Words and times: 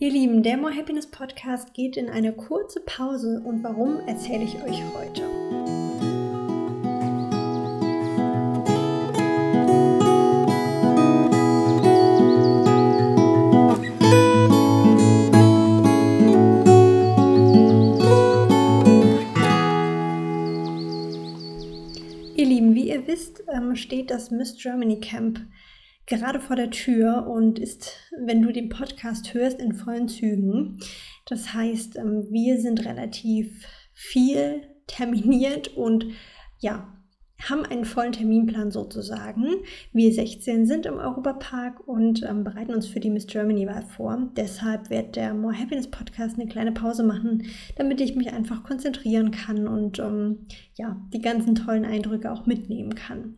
Ihr 0.00 0.10
Lieben, 0.10 0.42
der 0.42 0.56
More 0.56 0.74
Happiness 0.74 1.06
Podcast 1.06 1.72
geht 1.72 1.96
in 1.96 2.08
eine 2.10 2.32
kurze 2.32 2.80
Pause 2.80 3.40
und 3.44 3.62
warum 3.62 4.00
erzähle 4.08 4.42
ich 4.42 4.56
euch 4.56 4.82
heute. 4.92 5.22
Ihr 22.34 22.46
Lieben, 22.46 22.74
wie 22.74 22.88
ihr 22.88 23.06
wisst, 23.06 23.44
ähm, 23.46 23.76
steht 23.76 24.10
das 24.10 24.32
Miss 24.32 24.60
Germany 24.60 24.98
Camp 24.98 25.38
gerade 26.06 26.40
vor 26.40 26.56
der 26.56 26.70
Tür 26.70 27.26
und 27.26 27.58
ist, 27.58 27.96
wenn 28.18 28.42
du 28.42 28.52
den 28.52 28.68
Podcast 28.68 29.34
hörst, 29.34 29.60
in 29.60 29.74
vollen 29.74 30.08
Zügen. 30.08 30.78
Das 31.26 31.54
heißt, 31.54 31.96
ähm, 31.96 32.26
wir 32.30 32.60
sind 32.60 32.84
relativ 32.84 33.66
viel 33.92 34.62
terminiert 34.86 35.68
und 35.76 36.06
ja, 36.58 36.94
haben 37.48 37.64
einen 37.64 37.84
vollen 37.84 38.12
Terminplan 38.12 38.70
sozusagen. 38.70 39.46
Wir 39.92 40.12
16 40.12 40.66
sind 40.66 40.86
im 40.86 40.94
Europapark 40.94 41.86
und 41.86 42.22
ähm, 42.22 42.44
bereiten 42.44 42.74
uns 42.74 42.86
für 42.86 43.00
die 43.00 43.10
Miss 43.10 43.26
Germany-Wahl 43.26 43.82
vor. 43.82 44.30
Deshalb 44.36 44.88
wird 44.90 45.16
der 45.16 45.34
More 45.34 45.58
Happiness 45.58 45.90
Podcast 45.90 46.38
eine 46.38 46.48
kleine 46.48 46.72
Pause 46.72 47.02
machen, 47.02 47.44
damit 47.76 48.00
ich 48.00 48.14
mich 48.14 48.32
einfach 48.32 48.62
konzentrieren 48.62 49.30
kann 49.30 49.68
und 49.68 49.98
ähm, 49.98 50.46
ja, 50.74 50.96
die 51.12 51.20
ganzen 51.20 51.54
tollen 51.54 51.84
Eindrücke 51.84 52.30
auch 52.30 52.46
mitnehmen 52.46 52.94
kann. 52.94 53.36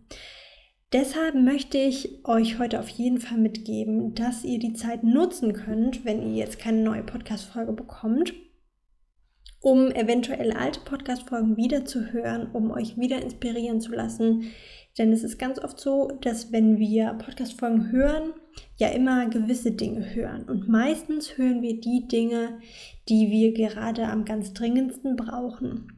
Deshalb 0.93 1.35
möchte 1.35 1.79
ich 1.79 2.25
euch 2.25 2.61
heute 2.61 2.79
auf 2.79 2.89
jeden 2.89 3.19
Fall 3.19 3.39
mitgeben, 3.39 4.15
dass 4.15 4.45
ihr 4.45 4.61
die 4.61 4.73
Zeit 4.73 5.03
nutzen 5.03 5.53
könnt, 5.53 6.05
wenn 6.05 6.23
ihr 6.23 6.37
jetzt 6.37 6.61
keine 6.61 6.81
neue 6.81 7.03
Podcast-Folge 7.03 7.73
bekommt, 7.73 8.35
um 9.61 9.91
eventuell 9.91 10.53
alte 10.53 10.79
Podcast-Folgen 10.81 11.57
wiederzuhören, 11.57 12.53
um 12.53 12.71
euch 12.71 12.97
wieder 12.97 13.21
inspirieren 13.21 13.81
zu 13.81 13.91
lassen. 13.91 14.45
Denn 14.97 15.13
es 15.13 15.25
ist 15.25 15.39
ganz 15.39 15.59
oft 15.59 15.81
so, 15.81 16.13
dass 16.21 16.53
wenn 16.53 16.79
wir 16.79 17.15
Podcast-Folgen 17.15 17.91
hören, 17.91 18.33
ja 18.77 18.89
immer 18.89 19.29
gewisse 19.29 19.73
Dinge 19.73 20.15
hören. 20.15 20.45
Und 20.45 20.69
meistens 20.69 21.37
hören 21.37 21.63
wir 21.63 21.81
die 21.81 22.07
Dinge, 22.07 22.61
die 23.09 23.29
wir 23.33 23.53
gerade 23.53 24.07
am 24.07 24.25
ganz 24.25 24.53
dringendsten 24.53 25.17
brauchen. 25.17 25.96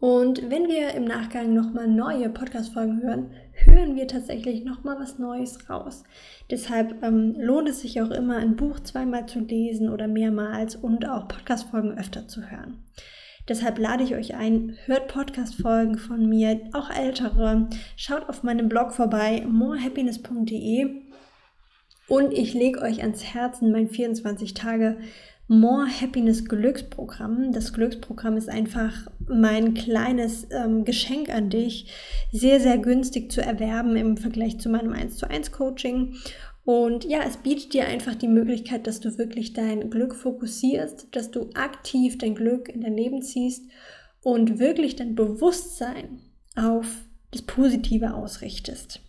Und 0.00 0.48
wenn 0.48 0.68
wir 0.68 0.94
im 0.94 1.06
Nachgang 1.06 1.52
nochmal 1.52 1.88
neue 1.88 2.28
Podcast-Folgen 2.30 3.02
hören, 3.02 3.32
hören 3.64 3.96
wir 3.96 4.06
tatsächlich 4.06 4.64
nochmal 4.64 4.96
was 5.00 5.18
Neues 5.18 5.68
raus. 5.68 6.04
Deshalb 6.52 7.02
ähm, 7.02 7.34
lohnt 7.36 7.68
es 7.68 7.80
sich 7.80 8.00
auch 8.00 8.12
immer, 8.12 8.36
ein 8.36 8.54
Buch 8.54 8.78
zweimal 8.78 9.26
zu 9.26 9.40
lesen 9.40 9.90
oder 9.90 10.06
mehrmals 10.06 10.76
und 10.76 11.08
auch 11.08 11.26
Podcast-Folgen 11.26 11.98
öfter 11.98 12.28
zu 12.28 12.48
hören. 12.48 12.84
Deshalb 13.48 13.78
lade 13.78 14.04
ich 14.04 14.14
euch 14.14 14.36
ein, 14.36 14.78
hört 14.84 15.08
Podcast-Folgen 15.08 15.98
von 15.98 16.28
mir, 16.28 16.60
auch 16.74 16.90
ältere. 16.90 17.68
Schaut 17.96 18.28
auf 18.28 18.44
meinem 18.44 18.68
Blog 18.68 18.92
vorbei, 18.92 19.44
morehappiness.de. 19.48 20.94
Und 22.06 22.32
ich 22.32 22.54
lege 22.54 22.82
euch 22.82 23.02
ans 23.02 23.24
Herzen 23.34 23.72
mein 23.72 23.88
24 23.88 24.54
Tage 24.54 24.98
More 25.50 25.86
Happiness 25.86 26.44
Glücksprogramm. 26.44 27.52
Das 27.52 27.72
Glücksprogramm 27.72 28.36
ist 28.36 28.50
einfach 28.50 28.92
mein 29.26 29.72
kleines 29.72 30.46
ähm, 30.50 30.84
Geschenk 30.84 31.30
an 31.30 31.48
dich. 31.48 31.90
Sehr, 32.32 32.60
sehr 32.60 32.76
günstig 32.76 33.32
zu 33.32 33.40
erwerben 33.40 33.96
im 33.96 34.18
Vergleich 34.18 34.60
zu 34.60 34.68
meinem 34.68 34.92
1 34.92 35.16
zu 35.16 35.28
1 35.28 35.50
Coaching. 35.50 36.16
Und 36.66 37.06
ja, 37.06 37.20
es 37.26 37.38
bietet 37.38 37.72
dir 37.72 37.86
einfach 37.86 38.14
die 38.14 38.28
Möglichkeit, 38.28 38.86
dass 38.86 39.00
du 39.00 39.16
wirklich 39.16 39.54
dein 39.54 39.88
Glück 39.88 40.14
fokussierst, 40.14 41.08
dass 41.12 41.30
du 41.30 41.48
aktiv 41.54 42.18
dein 42.18 42.34
Glück 42.34 42.68
in 42.68 42.82
dein 42.82 42.94
Leben 42.94 43.22
ziehst 43.22 43.64
und 44.22 44.58
wirklich 44.58 44.96
dein 44.96 45.14
Bewusstsein 45.14 46.20
auf 46.56 46.86
das 47.30 47.40
Positive 47.40 48.12
ausrichtest. 48.12 49.00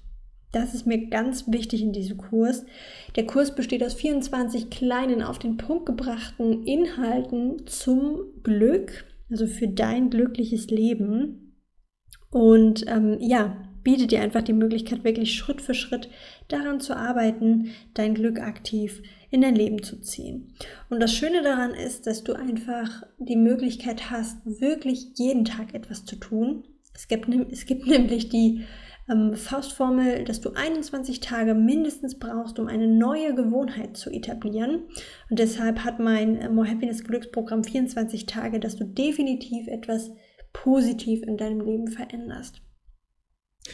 Das 0.52 0.74
ist 0.74 0.88
mir 0.88 1.10
ganz 1.10 1.48
wichtig 1.48 1.82
in 1.82 1.94
diesem 1.94 2.18
Kurs. 2.18 2.66
Der 3.16 3.26
Kurs 3.26 3.54
besteht 3.54 3.84
aus 3.84 3.94
24 3.94 4.70
kleinen, 4.70 5.22
auf 5.22 5.38
den 5.38 5.58
Punkt 5.58 5.86
gebrachten 5.86 6.64
Inhalten 6.64 7.68
zum 7.68 8.22
Glück, 8.42 9.06
also 9.30 9.46
für 9.46 9.68
dein 9.68 10.10
glückliches 10.10 10.68
Leben. 10.68 11.56
Und 12.32 12.86
ähm, 12.88 13.18
ja, 13.20 13.58
bietet 13.84 14.12
dir 14.12 14.22
einfach 14.22 14.42
die 14.42 14.54
Möglichkeit, 14.54 15.04
wirklich 15.04 15.36
Schritt 15.36 15.62
für 15.62 15.74
Schritt 15.74 16.10
daran 16.48 16.80
zu 16.80 16.96
arbeiten, 16.96 17.72
dein 17.94 18.14
Glück 18.14 18.40
aktiv 18.40 19.02
in 19.30 19.42
dein 19.42 19.56
Leben 19.56 19.84
zu 19.84 20.02
ziehen. 20.02 20.54
Und 20.90 21.00
das 21.00 21.14
Schöne 21.14 21.44
daran 21.44 21.72
ist, 21.72 22.08
dass 22.08 22.24
du 22.24 22.34
einfach 22.34 23.04
die 23.20 23.36
Möglichkeit 23.36 24.10
hast, 24.10 24.38
wirklich 24.46 25.12
jeden 25.16 25.46
Tag 25.46 25.74
etwas 25.74 26.06
zu 26.06 26.16
tun. 26.16 26.64
Es 26.94 27.08
gibt, 27.08 27.30
es 27.52 27.66
gibt 27.66 27.88
nämlich 27.88 28.30
die 28.30 28.66
ähm, 29.10 29.36
Faustformel, 29.36 30.24
dass 30.24 30.42
du 30.42 30.52
21 30.54 31.20
Tage 31.20 31.54
mindestens 31.54 32.20
brauchst, 32.20 32.60
um 32.60 32.68
eine 32.68 32.88
neue 32.88 33.34
Gewohnheit 33.34 33.98
zu 33.98 34.10
etablieren. 34.10 34.84
Und 35.30 35.40
deshalb 35.40 35.84
hat 35.84 36.00
mein 36.00 36.38
äh, 36.38 36.50
More 36.50 36.70
Happiness 36.70 37.04
Glücksprogramm 37.04 37.64
24 37.64 38.26
Tage, 38.26 38.60
dass 38.60 38.76
du 38.76 38.86
definitiv 38.86 39.68
etwas 39.68 40.12
positiv 40.54 41.24
in 41.24 41.38
deinem 41.38 41.62
Leben 41.62 41.88
veränderst. 41.88 42.62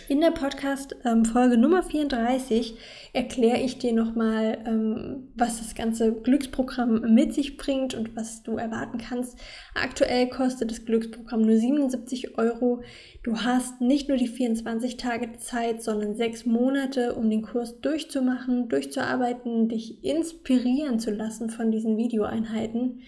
In 0.07 0.21
der 0.21 0.31
Podcast-Folge 0.31 1.57
Nummer 1.57 1.81
34 1.81 2.77
erkläre 3.13 3.59
ich 3.59 3.77
dir 3.77 3.93
nochmal, 3.93 4.59
ähm, 4.65 5.29
was 5.35 5.59
das 5.59 5.73
ganze 5.73 6.13
Glücksprogramm 6.13 7.13
mit 7.13 7.33
sich 7.33 7.57
bringt 7.57 7.93
und 7.93 8.15
was 8.15 8.43
du 8.43 8.57
erwarten 8.57 8.97
kannst. 8.97 9.39
Aktuell 9.73 10.29
kostet 10.29 10.71
das 10.71 10.85
Glücksprogramm 10.85 11.41
nur 11.41 11.57
77 11.57 12.37
Euro. 12.37 12.83
Du 13.23 13.41
hast 13.41 13.81
nicht 13.81 14.07
nur 14.07 14.17
die 14.17 14.27
24 14.27 14.97
Tage 14.97 15.37
Zeit, 15.37 15.81
sondern 15.81 16.15
sechs 16.15 16.45
Monate, 16.45 17.15
um 17.15 17.29
den 17.29 17.41
Kurs 17.41 17.79
durchzumachen, 17.81 18.69
durchzuarbeiten, 18.69 19.69
dich 19.69 20.03
inspirieren 20.03 20.99
zu 20.99 21.11
lassen 21.11 21.49
von 21.49 21.71
diesen 21.71 21.97
Videoeinheiten. 21.97 23.01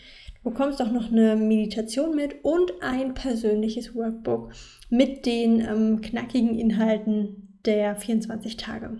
Bekommst 0.48 0.82
auch 0.82 0.92
noch 0.92 1.12
eine 1.12 1.36
Meditation 1.36 2.16
mit 2.16 2.46
und 2.46 2.72
ein 2.82 3.14
persönliches 3.14 3.94
Workbook 3.94 4.54
mit 4.90 5.26
den 5.26 5.60
ähm, 5.60 6.00
knackigen 6.00 6.58
Inhalten 6.58 7.60
der 7.66 7.98
24 7.98 8.56
Tage. 8.56 8.98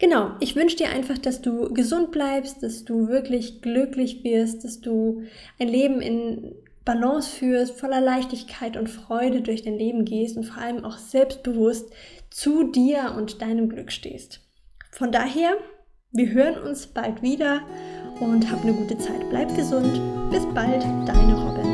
Genau, 0.00 0.32
ich 0.40 0.56
wünsche 0.56 0.76
dir 0.76 0.88
einfach, 0.88 1.18
dass 1.18 1.40
du 1.40 1.72
gesund 1.72 2.10
bleibst, 2.10 2.64
dass 2.64 2.84
du 2.84 3.06
wirklich 3.06 3.62
glücklich 3.62 4.24
wirst, 4.24 4.64
dass 4.64 4.80
du 4.80 5.22
ein 5.60 5.68
Leben 5.68 6.00
in 6.02 6.56
Balance 6.84 7.30
führst, 7.30 7.78
voller 7.78 8.00
Leichtigkeit 8.00 8.76
und 8.76 8.90
Freude 8.90 9.40
durch 9.40 9.62
dein 9.62 9.78
Leben 9.78 10.04
gehst 10.04 10.36
und 10.36 10.42
vor 10.42 10.60
allem 10.60 10.84
auch 10.84 10.98
selbstbewusst 10.98 11.92
zu 12.30 12.72
dir 12.72 13.14
und 13.16 13.40
deinem 13.40 13.68
Glück 13.68 13.92
stehst. 13.92 14.40
Von 14.90 15.12
daher, 15.12 15.56
wir 16.10 16.32
hören 16.32 16.60
uns 16.60 16.88
bald 16.88 17.22
wieder 17.22 17.62
und 18.20 18.50
hab 18.50 18.62
eine 18.62 18.72
gute 18.72 18.96
Zeit. 18.98 19.28
Bleib 19.30 19.54
gesund. 19.54 20.00
Bis 20.30 20.46
bald, 20.54 20.82
deine 21.06 21.34
Robin. 21.34 21.65